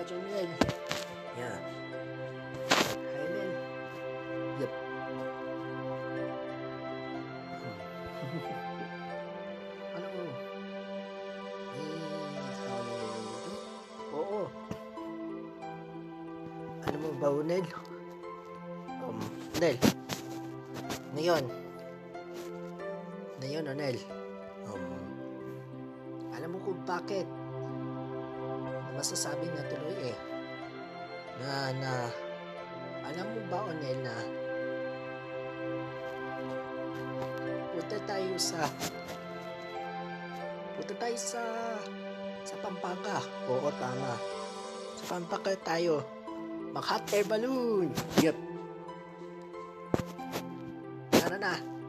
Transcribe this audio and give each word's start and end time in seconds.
ka 0.00 0.08
dyan, 0.08 0.24
Nel. 0.32 0.48
Yeah. 1.36 1.60
Hi, 2.72 3.24
Nel. 3.36 3.52
Yep. 4.56 4.72
ano? 10.00 10.08
Eh, 11.76 12.00
ikaw 12.48 12.80
na 12.80 12.92
niluluto? 12.96 13.52
Oo. 14.16 14.48
Ano 16.80 16.96
mo 16.96 17.12
ba, 17.20 17.28
Nel? 17.44 17.68
Um, 19.04 19.20
Nel. 19.60 19.76
Ngayon. 21.12 21.44
Ngayon, 23.44 23.68
o 23.68 23.72
Nel. 23.76 24.00
Um, 24.64 24.80
alam 26.32 26.56
mo 26.56 26.58
kung 26.64 26.80
bakit 26.88 27.28
masasabi 29.00 29.48
na 29.48 29.64
tuloy 29.64 30.12
eh. 30.12 30.18
Na 31.40 31.72
na 31.72 31.92
alam 33.08 33.26
mo 33.32 33.40
ba 33.48 33.64
Onel 33.72 33.96
na 34.04 34.12
punta 37.72 37.96
tayo 38.04 38.36
sa 38.36 38.68
punta 40.76 40.92
tayo 41.00 41.16
sa 41.16 41.40
sa 42.44 42.54
Pampanga. 42.60 43.24
Oo 43.48 43.72
tama. 43.80 44.20
Sa 45.00 45.04
Pampanga 45.16 45.56
tayo. 45.64 46.04
Mag 46.76 46.84
hot 46.84 47.08
air 47.16 47.24
balloon. 47.24 47.88
Yep. 48.20 48.36
Tara 51.16 51.40
na 51.40 51.79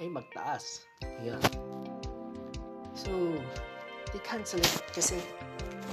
ay 0.00 0.08
magtaas. 0.12 0.84
Yeah. 1.24 1.40
So, 2.96 3.40
they 4.12 4.20
cancel 4.20 4.60
it 4.60 4.84
kasi 4.92 5.20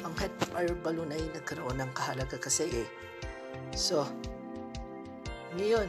ang 0.03 0.15
hot 0.19 0.31
air 0.59 0.75
balloon 0.83 1.11
ay 1.11 1.23
nagkaroon 1.31 1.79
ng 1.79 1.91
kahalaga 1.95 2.35
kasi 2.35 2.83
eh. 2.83 2.87
So, 3.75 4.03
ngayon, 5.55 5.87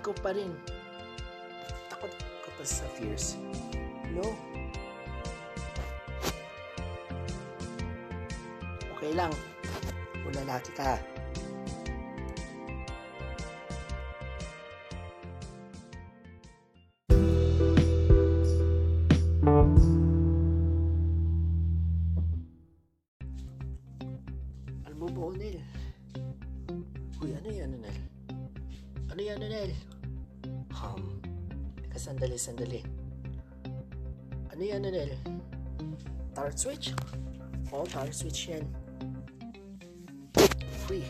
ikaw 0.00 0.14
pa 0.24 0.30
rin. 0.34 0.54
Takot 1.92 2.12
ka 2.16 2.50
pa 2.56 2.64
sa 2.64 2.86
fears. 2.96 3.36
No? 4.14 4.24
Okay 8.98 9.14
lang. 9.14 9.30
Kung 10.24 10.34
lalaki 10.34 10.74
ka. 10.74 10.98
Sandali. 32.58 32.82
Ano 34.50 34.62
yan, 34.62 34.82
Onel? 34.82 35.14
Tower 36.34 36.50
switch? 36.58 36.90
Oo, 37.70 37.86
tower 37.86 38.10
switch 38.10 38.50
yan. 38.50 38.66
Uy. 40.90 41.06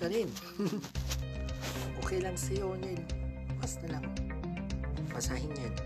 Ka 0.00 0.08
rin. 0.08 0.32
okay 2.00 2.24
lang 2.24 2.32
sa'yo, 2.32 2.72
Nel. 2.80 3.04
Basta 3.60 3.84
lang. 3.92 4.00
Basahin 5.12 5.52
yan. 5.52 5.76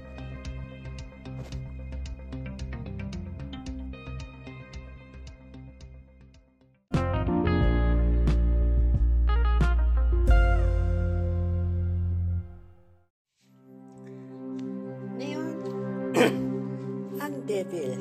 Ang 17.27 17.35
devil. 17.51 17.99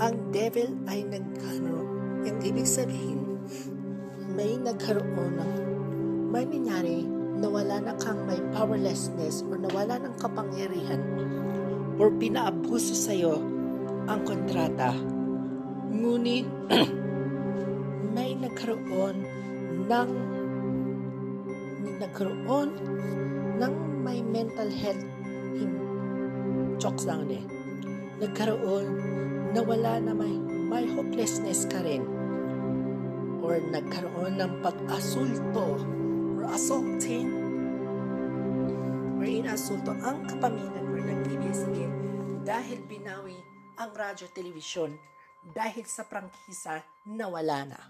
Ang 0.00 0.16
devil 0.32 0.72
ay 0.88 1.04
nagkaroon. 1.04 1.88
Yung 2.24 2.38
ibig 2.40 2.64
sabihin, 2.64 3.28
may 4.38 4.54
nagkaroon 4.54 5.34
ng 5.34 5.52
may 6.30 6.46
nangyari 6.46 7.02
na 7.42 7.50
wala 7.50 7.82
na 7.82 7.90
kang 7.98 8.22
may 8.22 8.38
powerlessness 8.54 9.42
or 9.50 9.58
nawala 9.58 9.98
ng 9.98 10.14
kapangyarihan 10.22 11.02
or 11.98 12.14
pinaabuso 12.14 12.94
sa'yo 12.94 13.42
ang 14.06 14.22
kontrata. 14.22 14.94
Ngunit 15.90 16.46
may 18.14 18.38
nagkaroon 18.38 19.26
ng 19.90 20.10
may 21.82 21.94
nagkaroon 21.98 22.70
ng 23.58 23.72
may 24.06 24.22
mental 24.22 24.70
health 24.70 25.02
hin- 25.58 25.82
chokes 26.78 27.10
lang 27.10 27.26
eh. 27.26 27.42
Nagkaroon 28.22 28.86
na 29.50 29.66
wala 29.66 29.98
na 29.98 30.14
may, 30.14 30.30
may 30.46 30.86
hopelessness 30.94 31.66
ka 31.66 31.82
rin 31.82 32.17
or 33.48 33.56
nagkaroon 33.72 34.36
ng 34.36 34.60
pag-asulto 34.60 35.80
or 36.36 36.44
assaulting 36.52 37.32
or 39.16 39.24
inasulto 39.24 39.96
ang 40.04 40.28
kapaminan 40.28 40.84
or 40.92 41.00
PBSA 41.24 41.84
dahil 42.44 42.78
binawi 42.84 43.40
ang 43.80 43.96
radyo 43.96 44.28
television 44.36 44.92
dahil 45.56 45.88
sa 45.88 46.04
prangkisa 46.04 46.84
na 47.08 47.24
wala 47.24 47.64
na. 47.64 47.80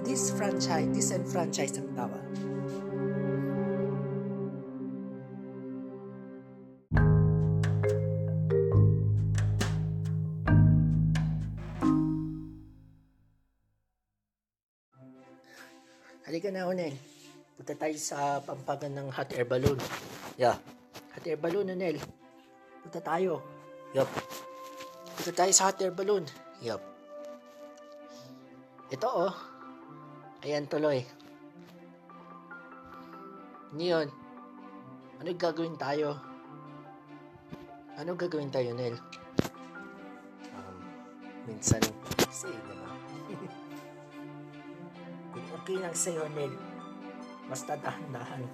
This 0.00 0.32
franchise, 0.32 0.88
disenfranchise 0.96 1.76
ang 1.76 1.92
tawag. 1.92 2.24
Halika 16.40 16.56
na, 16.56 16.72
Onel. 16.72 16.96
Punta 17.52 17.76
tayo 17.76 17.92
sa 18.00 18.40
pampagan 18.40 18.96
ng 18.96 19.12
hot 19.12 19.28
air 19.36 19.44
balloon. 19.44 19.76
Yeah. 20.40 20.56
Hot 21.12 21.24
air 21.28 21.36
balloon, 21.36 21.68
Onel. 21.68 22.00
Punta 22.80 22.96
tayo. 23.04 23.44
Yup. 23.92 24.08
Punta 25.20 25.32
tayo 25.36 25.52
sa 25.52 25.68
hot 25.68 25.76
air 25.84 25.92
balloon. 25.92 26.24
Yup. 26.64 26.80
Ito, 28.88 29.28
oh. 29.28 29.36
Ayan 30.40 30.64
tuloy. 30.64 31.04
Ngayon, 33.76 34.08
ano 35.20 35.28
gagawin 35.36 35.76
tayo? 35.76 36.16
Ano 38.00 38.16
gagawin 38.16 38.48
tayo, 38.48 38.72
Nel? 38.72 38.96
Um, 40.56 40.76
minsan, 41.44 41.84
kasi, 42.16 42.48
diba? 42.48 43.52
Okay 45.60 45.76
lang 45.76 45.92
sa'yo, 45.92 46.24
Nel, 46.32 46.56
basta 47.44 47.76
dahan-dahan. 47.76 48.48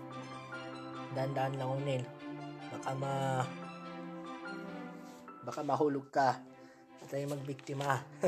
Dahan-dahan 1.14 1.54
lang, 1.54 1.78
Nel. 1.86 2.02
Baka 2.74 2.90
ma... 2.98 3.46
Baka 5.46 5.62
mahulog 5.62 6.10
ka 6.10 6.42
at 6.98 7.06
tayo 7.06 7.30
magbiktima. 7.30 8.02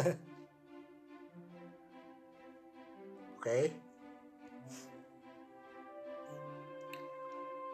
okay? 3.43 3.75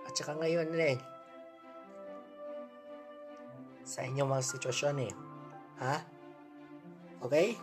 At 0.08 0.16
saka 0.16 0.40
ngayon, 0.40 0.72
Nel, 0.72 0.96
sa 3.84 4.08
inyong 4.08 4.32
mga 4.32 4.48
sitwasyon 4.56 5.04
eh. 5.04 5.12
Ha? 5.84 6.00
Okay? 7.20 7.60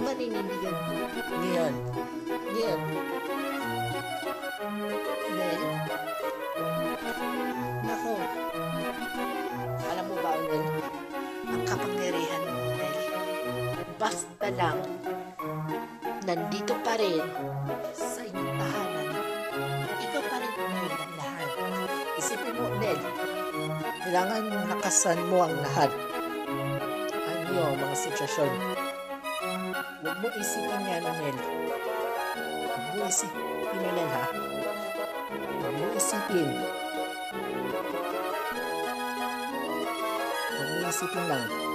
maninindigan. 0.00 0.76
Ngayon, 1.28 1.74
ngayon. 2.28 2.80
Nel, 5.28 5.60
nako, 7.84 8.14
alam 9.86 10.04
mo 10.08 10.16
ba, 10.18 10.32
Nel, 10.48 10.64
ang 11.46 11.62
kapangyarihan 11.68 12.42
mo, 12.48 12.60
Nel, 12.74 12.96
basta 14.00 14.48
lang, 14.56 14.80
nandito 16.24 16.74
pa 16.80 16.96
rin 16.96 17.22
sa 17.92 18.24
inyong 18.24 18.52
tahanan. 18.56 19.06
Ikaw 20.08 20.22
pa 20.24 20.36
rin, 20.40 20.52
ang 20.56 21.12
lahat. 21.20 21.48
Isipin 22.16 22.54
mo, 22.56 22.66
Nel, 22.80 22.98
kailangan 24.08 24.47
lakasan 24.88 25.20
mo 25.28 25.44
ang 25.44 25.52
lahat. 25.52 25.92
Ano 27.12 27.52
yung 27.52 27.76
mga 27.76 27.92
sitwasyon 28.08 28.48
Huwag 30.00 30.16
mo 30.16 30.28
isipin 30.32 30.80
yan, 30.88 31.04
Nel. 31.04 31.36
Huwag 32.72 32.96
mo 32.96 33.04
isipin, 33.04 33.80
Nel, 33.84 34.08
ha? 34.08 34.24
Huwag 35.60 35.74
mo 35.76 35.86
isipin. 35.92 36.50
Huwag 40.56 40.68
mo 40.72 40.88
isipin 40.88 41.24
lang. 41.28 41.67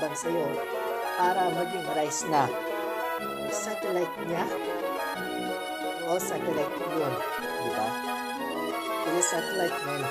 Laban 0.00 0.16
sa'yo 0.16 0.48
para 1.20 1.52
maging 1.52 1.84
rise 1.92 2.24
na 2.32 2.48
satellite 3.52 4.16
niya 4.24 4.48
o 6.08 6.16
satellite 6.16 6.72
yun. 6.88 7.14
Di 7.36 7.70
ba? 7.76 7.88
Kaya 9.04 9.20
satellite, 9.20 9.76
Nel. 9.84 10.04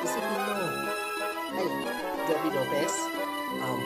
Isipin 0.00 0.40
mo. 0.40 0.66
Ay, 1.52 1.68
Gabi 2.32 2.48
Lopez. 2.48 2.94
Um, 3.60 3.80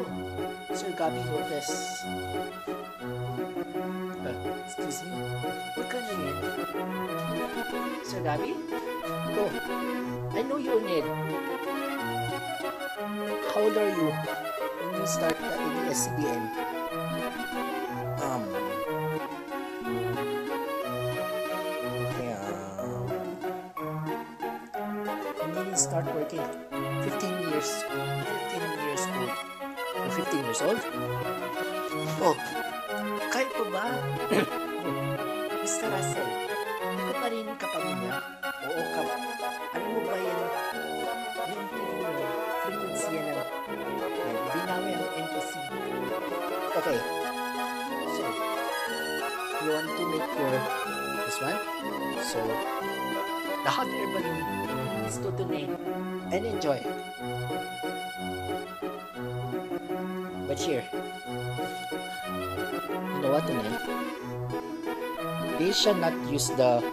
oh, 0.00 0.08
Sir 0.72 0.96
Gabi 0.96 1.20
Lopez. 1.28 1.68
Uh, 4.24 4.32
excuse 4.64 5.04
me. 5.04 5.20
What 5.76 5.86
ka 5.92 6.00
yun? 6.08 6.40
Sir 8.00 8.24
Gabi? 8.24 8.56
Oh, 9.36 9.52
I 10.32 10.40
know 10.40 10.56
your 10.56 10.80
name. 10.80 11.04
How 13.16 13.62
old 13.62 13.72
are 13.78 13.88
you 13.88 14.12
when 14.12 15.00
you 15.00 15.06
start 15.06 15.32
the 15.40 15.48
ABS-CBN? 15.48 16.42
Um, 18.20 18.44
um, 24.76 25.00
when 25.56 25.66
you 25.66 25.76
start 25.76 26.04
working? 26.12 26.44
15 27.08 27.40
years. 27.48 27.70
15 27.88 28.84
years 28.84 29.08
old. 29.16 29.32
You're 29.96 30.12
15 30.12 30.44
years 30.44 30.60
old? 30.60 30.80
Oh, 32.20 32.36
kahit 33.32 33.48
pa 33.48 33.64
ba? 33.72 33.84
Mr. 35.64 35.88
Russell, 35.88 36.30
ikaw 36.84 37.16
pa 37.16 37.26
rin 37.32 37.48
kapamilya? 37.56 38.20
Oo, 38.44 38.82
kap. 38.92 39.08
Alam 39.72 39.88
mo 39.88 40.00
ba 40.04 40.16
yan? 40.20 40.65
Binawi 43.66 44.94
ang 44.94 45.10
NPC. 45.26 45.52
Okay. 46.78 46.98
So, 48.14 48.22
you 49.66 49.70
want 49.74 49.90
to 49.90 50.02
make 50.06 50.28
your 50.38 50.54
this 51.26 51.38
one? 51.42 51.58
So, 52.22 52.38
the 53.66 53.70
hot 53.70 53.90
air 53.90 54.08
balloon 54.14 54.38
is 55.10 55.18
to 55.18 55.34
donate 55.34 55.74
and 56.30 56.42
enjoy. 56.46 56.78
It. 56.78 56.94
But 60.46 60.58
here, 60.62 60.86
you 63.02 63.18
know 63.18 63.34
what, 63.34 63.50
Unel? 63.50 63.74
They 65.58 65.72
shall 65.74 65.98
not 65.98 66.14
use 66.30 66.54
the 66.54 66.86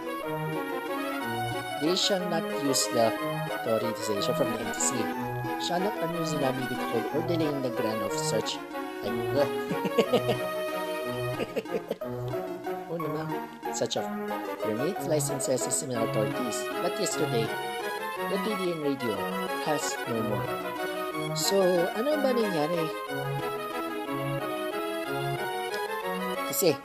they 1.78 1.94
shall 1.94 2.24
not 2.30 2.42
use 2.64 2.88
the 2.90 3.14
authorization 3.62 4.34
from 4.34 4.50
the 4.56 4.58
NTC. 4.58 5.23
Shall 5.64 5.80
not 5.80 5.96
unreasonably 5.96 6.68
withhold 6.68 7.08
or 7.16 7.26
delaying 7.26 7.62
the 7.62 7.70
grant 7.70 8.02
of 8.02 8.12
such 8.32 8.58
like 9.32 9.48
the 9.48 10.44
Oh 12.92 13.00
naman, 13.00 13.26
such 13.72 13.96
as 13.96 14.04
permits, 14.60 15.08
licenses, 15.08 15.64
and 15.64 15.72
similar 15.72 16.04
authorities. 16.04 16.60
But 16.84 17.00
yesterday, 17.00 17.48
the 18.28 18.36
and 18.44 18.82
radio 18.84 19.16
has 19.64 19.96
no 20.04 20.20
more. 20.28 20.46
So, 21.32 21.58
ano 21.96 22.12
ba 22.20 22.30
nangyari? 22.36 22.84
Kasi, 26.52 26.76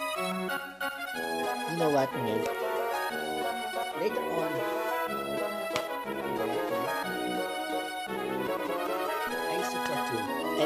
you 1.69 1.75
know 1.77 1.91
what, 1.91 2.07
Mel? 2.23 2.58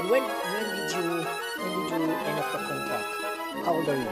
And 0.04 0.12
when 0.12 0.24
when 0.28 0.66
did 0.76 0.92
you 0.92 1.24
when 1.88 2.02
did 2.04 2.12
you 2.12 2.28
end 2.28 2.40
up 2.44 2.52
the 2.52 2.60
contract? 2.60 3.08
How 3.64 3.72
old 3.72 3.88
are 3.88 3.96
you? 3.96 4.12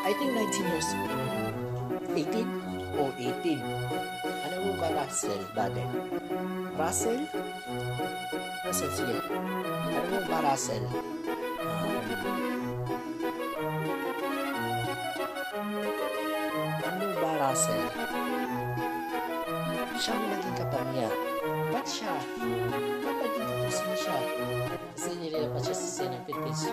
I 0.00 0.14
think 0.16 0.32
19 0.32 0.64
years. 0.64 0.88
old. 0.96 2.16
18? 2.16 2.48
Oh, 2.96 3.12
18. 3.20 3.60
Ano 3.60 4.56
mo 4.64 4.72
ba 4.80 4.88
Russell 4.96 5.44
dati? 5.52 5.84
Russell? 6.72 7.20
Russell, 8.64 8.92
sige. 8.96 9.20
Ano 9.92 10.08
mo 10.08 10.18
ba 10.24 10.40
Russell? 10.40 10.84
ano 16.80 17.06
ba 17.20 17.30
Russell? 17.44 17.84
Siyang 20.00 20.24
naging 20.32 20.56
kapamilya. 20.56 21.31
Ba't 21.72 21.88
siya? 21.88 22.12
Ba't 23.00 23.16
naging 23.16 23.48
kapusin 23.48 23.96
siya? 23.96 24.12
Kasi 24.92 25.16
nilalapat 25.16 25.64
siya 25.64 25.72
sa 25.72 25.86
scene 25.88 26.12
ng 26.12 26.24
Philippines. 26.28 26.68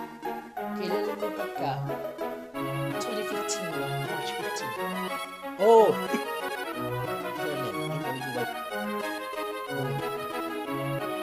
Kailan 0.76 1.08
mo 1.08 1.16
ba't 1.40 1.56
ka? 1.56 1.80
2015, 3.00 3.80
March 3.80 4.36
15. 4.36 5.64
Oh! 5.64 5.96
Her 5.96 7.48
name, 7.64 7.80
I 7.80 7.96
know 7.96 8.12
you 8.12 8.28
were. 8.36 8.52
Oh. 9.72 9.88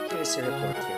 Here's 0.09 0.41
a 0.41 0.49
report 0.49 0.81
here. 0.81 0.89
Here. 0.89 0.96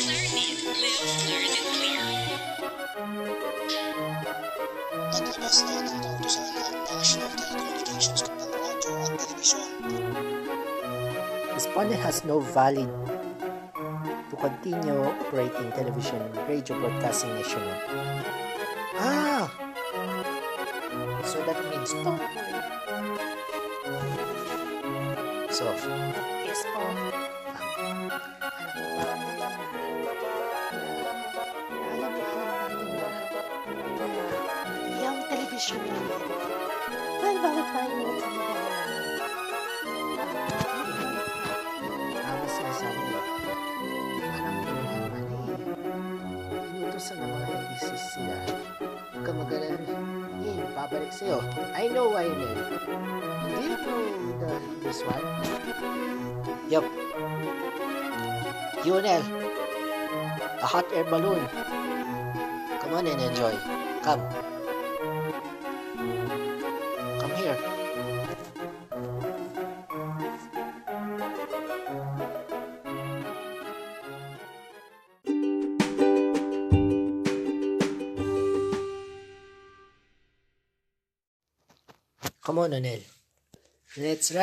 Feel 0.00 0.08
the 0.08 0.24
clarity. 0.32 0.64
Live 0.80 0.96
Claritin 1.28 1.60
Clear. 1.76 2.08
Naglabas 5.12 5.56
na 5.60 5.76
ng 5.84 6.16
Respondent 11.52 12.00
has 12.00 12.24
no 12.24 12.40
valid 12.40 12.88
to 14.32 14.34
continue 14.40 15.04
operating 15.04 15.68
television 15.76 16.24
radio 16.48 16.80
broadcasting 16.80 17.36
national. 17.36 17.76
Ah! 18.96 19.52
So 21.28 21.44
that 21.44 21.60
means 21.68 21.92
stop. 21.92 22.49
Namin. 35.78 36.02
Well, 37.20 37.36
bakit 37.38 37.66
tayo 37.70 37.94
mo 37.94 38.12
Tama 42.20 42.46
sinasabi. 42.46 43.02
Alam 44.30 44.54
mo 44.54 44.60
naman 44.66 44.90
eh. 44.90 46.74
Inutosan 46.74 47.16
ng 47.22 47.30
mga 47.30 47.46
IBCs 47.54 48.04
sila. 48.18 48.36
Huwag 48.82 49.22
ka 49.22 49.30
mag-alala. 49.30 49.94
Eh, 50.40 50.58
babalik 50.74 51.12
sa'yo. 51.12 51.38
I 51.74 51.86
know 51.92 52.10
why, 52.10 52.26
man. 52.26 52.58
Do 53.50 53.58
you 53.62 53.76
the, 54.40 54.50
this 54.82 55.00
one? 55.06 55.24
Yup. 56.70 56.86
UNL. 58.86 59.24
A 60.60 60.66
hot 60.66 60.86
air 60.94 61.06
balloon. 61.06 61.42
Come 62.80 62.92
on 62.96 63.06
and 63.06 63.20
enjoy. 63.20 63.54
Come 64.00 64.22
Come 82.60 82.74
on, 82.74 82.82
Anel. 82.82 83.00
Let's 83.96 84.34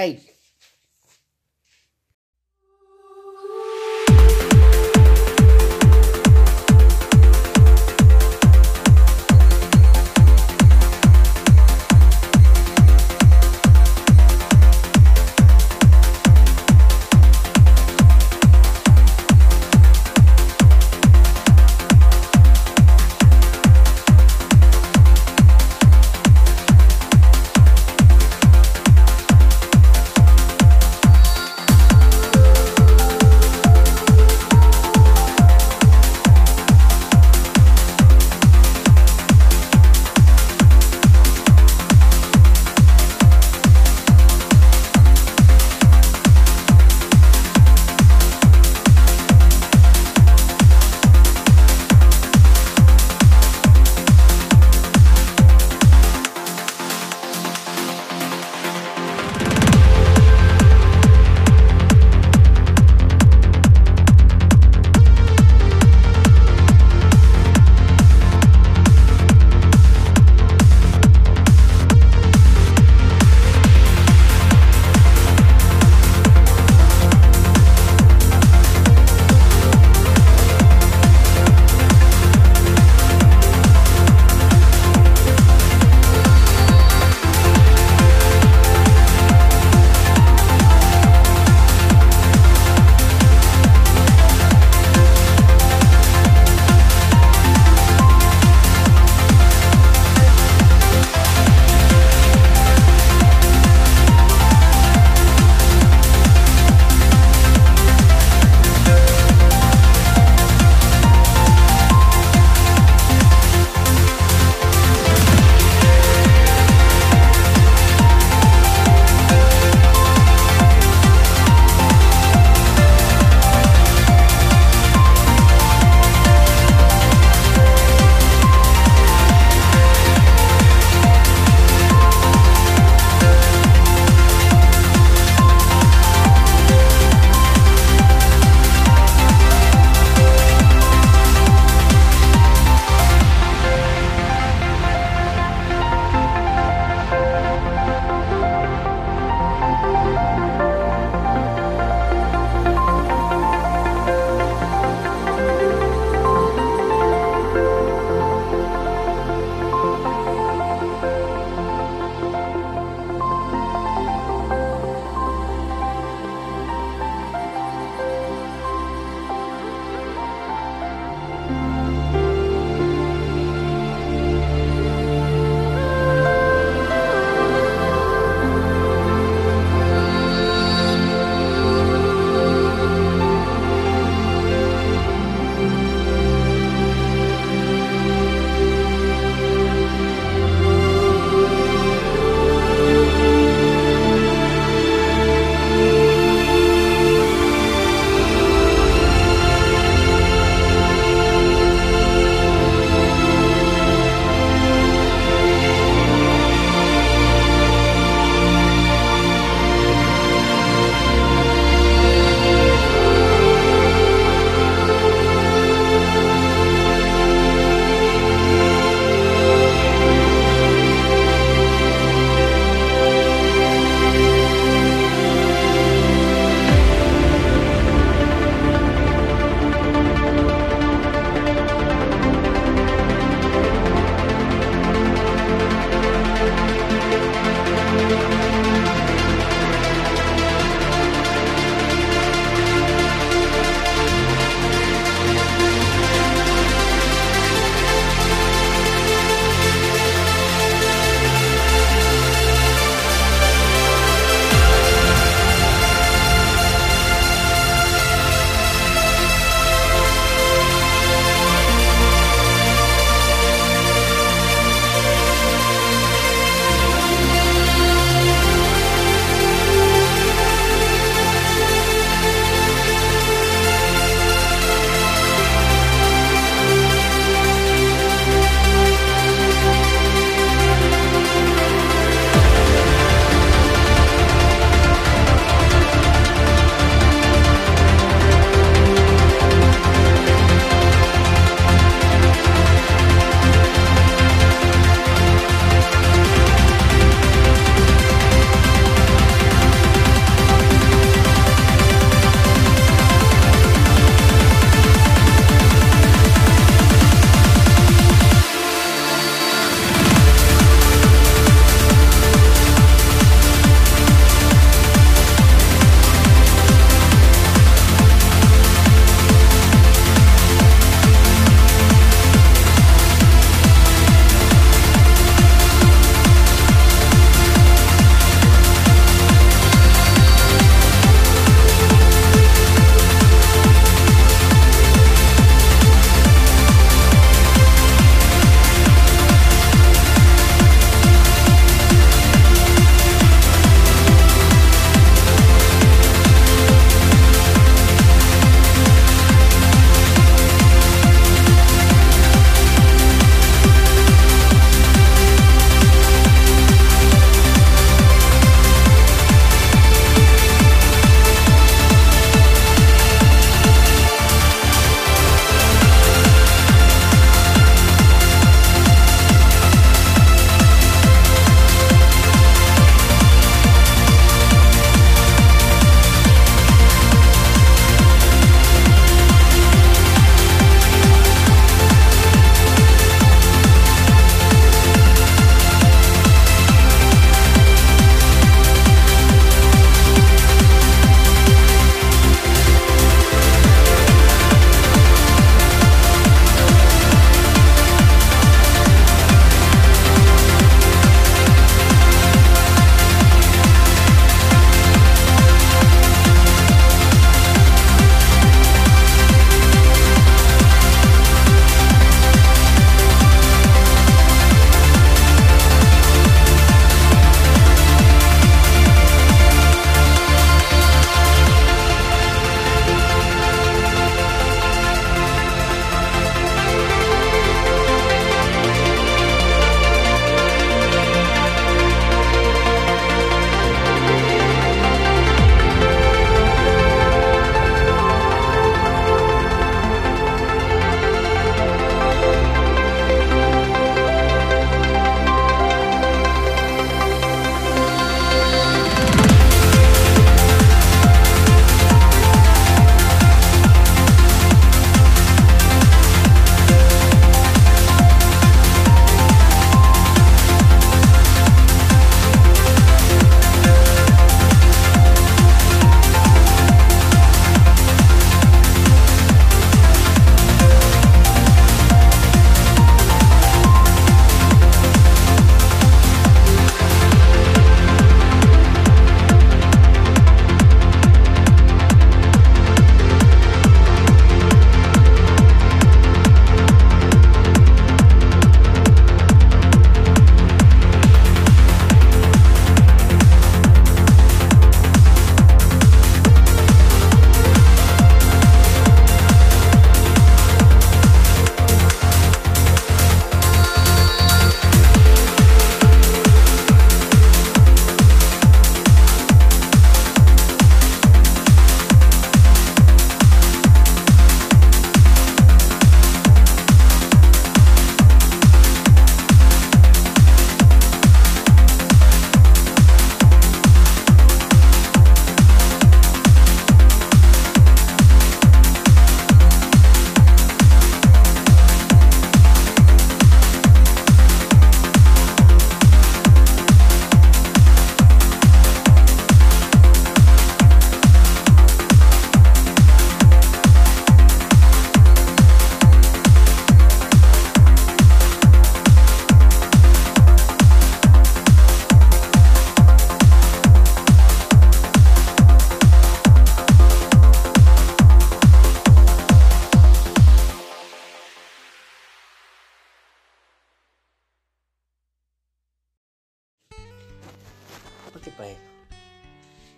ride. 568.38 568.64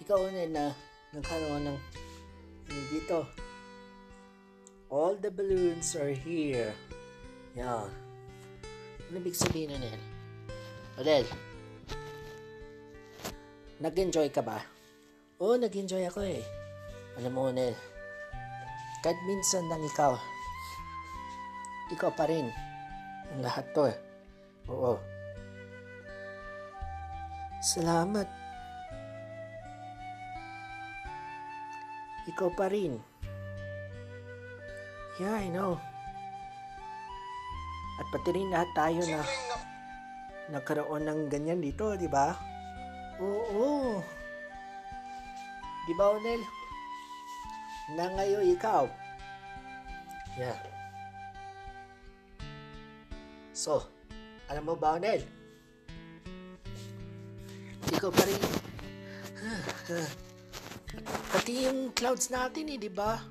ikaw 0.03 0.19
na 0.31 0.43
na 0.47 0.65
nagkaroon 1.15 1.63
ng 1.69 1.79
ano 2.69 2.81
dito. 2.93 3.25
All 4.89 5.17
the 5.21 5.29
balloons 5.29 5.93
are 5.97 6.13
here. 6.13 6.73
Yan. 7.57 7.89
Ano 9.09 9.15
ibig 9.17 9.37
sabihin 9.37 9.73
Nel? 9.73 10.01
Odel, 10.97 11.25
nag-enjoy 13.81 14.29
ka 14.29 14.41
ba? 14.41 14.61
Oo, 15.39 15.55
nag-enjoy 15.55 16.03
ako 16.09 16.25
eh. 16.25 16.43
Alam 17.21 17.33
mo, 17.33 17.49
Nel, 17.49 17.73
kahit 18.99 19.17
minsan 19.23 19.65
lang 19.71 19.81
ikaw, 19.85 20.13
ikaw 21.89 22.11
pa 22.13 22.27
rin. 22.27 22.51
Ang 23.33 23.41
lahat 23.45 23.65
to 23.71 23.87
eh. 23.87 23.97
Oo. 24.69 24.97
Salamat. 27.61 28.48
Ikaw 32.29 32.49
pa 32.53 32.69
rin. 32.69 32.93
Yeah, 35.17 35.41
I 35.41 35.49
know. 35.49 35.81
At 37.99 38.07
pati 38.13 38.29
rin 38.31 38.53
lahat 38.53 38.69
tayo 38.77 39.01
na 39.03 39.25
nagkaroon 40.53 41.03
ng 41.09 41.21
ganyan 41.27 41.59
dito, 41.59 41.97
di 41.97 42.07
ba? 42.07 42.37
Oo. 43.19 43.99
Di 45.83 45.93
ba, 45.97 46.15
Onel? 46.15 46.41
Na 47.97 48.07
ngayon 48.13 48.53
ikaw. 48.53 48.85
Yeah. 50.37 50.55
So, 53.51 53.83
alam 54.47 54.69
mo 54.69 54.77
ba, 54.77 54.95
Onel? 54.95 55.25
Ikaw 57.91 58.11
pa 58.13 58.23
rin. 58.23 58.41
Pati 61.29 61.69
yung 61.69 61.93
clouds 61.93 62.33
natin 62.33 62.73
eh, 62.73 62.77
di 62.77 62.89
ba? 62.89 63.21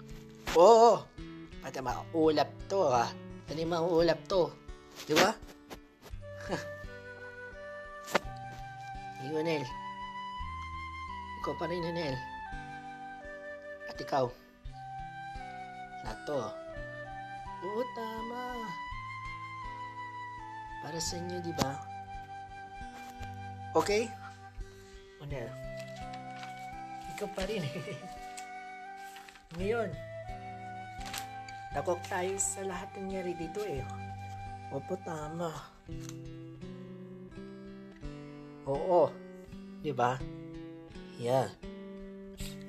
Oo. 0.54 1.02
Pati 1.62 1.80
maulap 1.82 2.50
to, 2.70 2.88
ha? 2.88 3.06
Pati 3.44 3.64
maulap 3.66 4.18
to. 4.30 4.50
Di 5.06 5.14
ba? 5.14 5.34
Iyo, 9.26 9.42
Nel. 9.42 9.66
Ikaw 11.42 11.54
pa 11.58 11.66
rin, 11.66 11.82
Nel. 11.82 12.16
At 13.90 13.98
ikaw. 13.98 14.30
Lahat 16.06 16.18
to. 16.24 16.40
Oo, 17.66 17.82
tama. 17.98 18.62
Para 20.82 20.98
sa 21.02 21.18
inyo, 21.18 21.42
di 21.42 21.52
ba? 21.58 21.74
Okay? 23.74 24.06
O, 25.18 25.26
Ikaw 27.18 27.34
pa 27.34 27.42
rin. 27.50 27.66
Ngayon, 29.58 29.90
takot 31.74 31.98
tayo 32.06 32.30
sa 32.38 32.62
lahat 32.62 32.94
ng 32.94 33.10
nangyari 33.10 33.34
dito 33.34 33.58
eh. 33.66 33.82
Opo, 34.70 34.94
tama. 35.02 35.50
Oo. 38.70 39.10
Di 39.82 39.90
ba? 39.90 40.14
Yeah. 41.18 41.50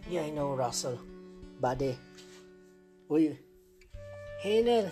Yeah, 0.10 0.26
I 0.26 0.34
know, 0.34 0.58
Russell. 0.58 0.98
Buddy. 1.62 1.94
Uy. 3.06 3.38
Hey, 4.42 4.66
Nel. 4.66 4.90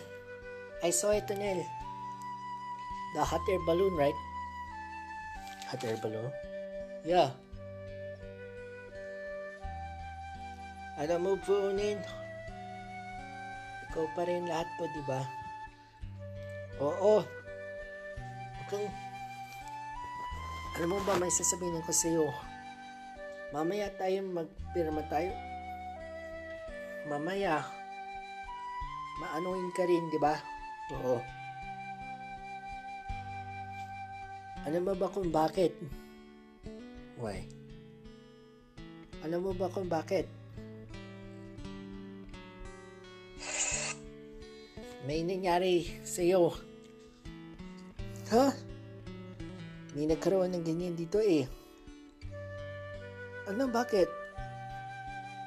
I 0.85 0.93
saw 0.93 1.17
it, 1.17 1.25
Nel. 1.33 1.65
The 3.17 3.25
hot 3.25 3.41
air 3.49 3.61
balloon, 3.65 3.97
right? 3.97 4.19
Hot 5.73 5.81
air 5.81 5.97
balloon? 5.97 6.29
Yeah. 7.01 7.33
Alam 10.97 11.19
mo, 11.21 11.31
Punin. 11.37 12.01
Ikaw 13.89 14.05
pa 14.17 14.25
rin 14.25 14.49
lahat 14.49 14.65
to, 14.81 14.85
di 14.89 15.01
ba? 15.05 15.21
Oo. 16.81 17.21
Kang 18.67 18.85
alam 20.77 20.93
mo 20.93 21.01
ba, 21.09 21.17
may 21.17 21.33
sasabihin 21.33 21.81
ko 21.81 21.89
sa 21.89 22.05
iyo. 22.05 22.29
Mamaya 23.49 23.89
tayo 23.97 24.21
magpirma 24.29 25.01
tayo. 25.09 25.33
Mamaya, 27.09 27.65
maanuin 29.17 29.73
ka 29.73 29.89
rin, 29.89 30.05
di 30.13 30.21
ba? 30.21 30.37
Oo. 30.93 31.17
Alam 34.69 34.85
mo 34.85 34.93
ba 34.93 35.09
kung 35.09 35.33
bakit? 35.33 35.73
Why? 37.17 37.49
Alam 39.25 39.49
mo 39.49 39.51
ba 39.57 39.73
kung 39.73 39.89
bakit? 39.89 40.29
May 45.07 45.23
nangyari 45.23 45.87
sa 46.03 46.19
iyo. 46.19 46.51
Ha? 48.27 48.51
Huh? 48.51 48.53
May 49.95 50.03
nagkaroon 50.03 50.51
ng 50.51 50.67
ganyan 50.67 50.99
dito 50.99 51.23
eh. 51.23 51.47
Ano, 53.47 53.71
bakit? 53.71 54.11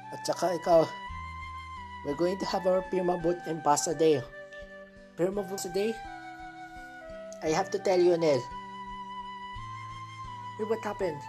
At 0.09 0.25
saka 0.25 0.57
ikaw, 0.57 0.81
we're 2.09 2.17
going 2.17 2.41
to 2.41 2.47
have 2.49 2.65
our 2.65 2.81
Pirma 2.89 3.21
boat 3.21 3.37
and 3.45 3.61
pasta 3.61 3.93
day. 3.93 4.25
Pirma 5.13 5.45
boat 5.45 5.61
today? 5.61 5.93
I 7.45 7.53
have 7.53 7.69
to 7.69 7.77
tell 7.77 8.01
you, 8.01 8.17
Anel. 8.17 8.41
Hey, 10.57 10.65
what 10.65 10.81
happened? 10.81 11.21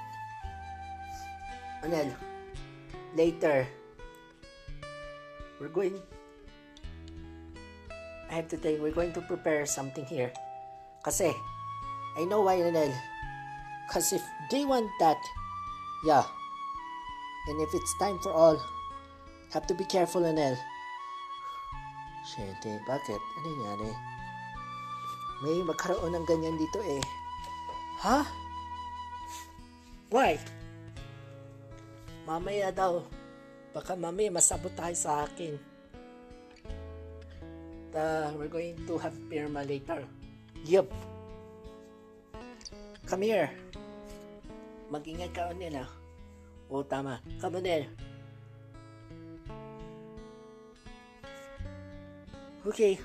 Anel, 1.85 2.09
later, 3.13 3.69
we're 5.61 5.69
going, 5.69 6.01
I 8.33 8.41
have 8.41 8.49
to 8.49 8.57
you, 8.57 8.81
we're 8.81 8.97
going 8.97 9.13
to 9.13 9.21
prepare 9.21 9.69
something 9.69 10.09
here. 10.09 10.33
Kasi, 11.05 11.37
I 12.17 12.25
know 12.25 12.41
why, 12.41 12.65
Anel. 12.65 12.89
Because 13.85 14.09
if 14.17 14.25
they 14.49 14.65
want 14.65 14.89
that, 15.05 15.21
yeah. 16.01 16.25
And 17.53 17.61
if 17.61 17.69
it's 17.77 17.93
time 18.01 18.17
for 18.25 18.33
all, 18.33 18.57
have 19.53 19.69
to 19.69 19.77
be 19.77 19.85
careful, 19.85 20.25
Anel. 20.25 20.57
Shente, 22.25 22.81
bakit? 22.89 23.21
Ano 23.21 23.49
nangyari? 23.53 23.93
May 25.45 25.61
magkaroon 25.69 26.17
ng 26.17 26.25
ganyan 26.25 26.57
dito 26.57 26.81
eh. 26.81 27.05
Ha? 28.01 28.25
Why? 30.09 30.41
Mamaya 32.25 32.73
daw. 32.73 33.05
Baka 33.77 33.93
mamaya 33.93 34.33
masabot 34.33 34.73
tayo 34.73 34.97
sa 34.97 35.29
akin. 35.29 35.72
Uh, 37.93 38.33
we're 38.41 38.49
going 38.49 38.73
to 38.89 38.97
have 38.97 39.13
Pirma 39.29 39.69
later. 39.69 40.01
Yup. 40.65 40.89
Come 43.05 43.23
here. 43.29 43.53
Mag-ingat 44.89 45.33
ka, 45.37 45.53
Onel, 45.53 45.85
ah. 45.85 45.91
Oo, 46.73 46.81
tama. 46.89 47.21
Come, 47.37 47.61
Onel. 47.61 47.85
Okay. 52.65 52.97